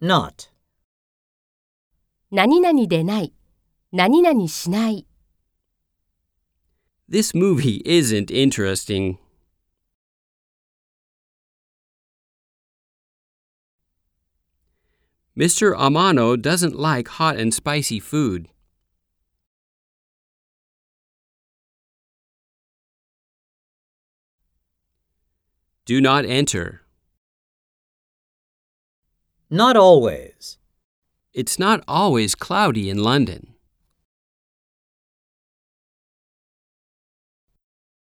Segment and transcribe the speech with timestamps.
[0.00, 0.48] not,
[2.30, 3.32] 何々でない、
[3.92, 5.06] 何々しない。
[7.08, 9.18] This movie isn't interesting.
[15.36, 15.76] Mr.
[15.76, 18.48] Amano doesn't like hot and spicy food.
[25.84, 26.79] Do not enter.
[29.51, 30.57] not always,
[31.33, 33.50] It's not always cloudy in London.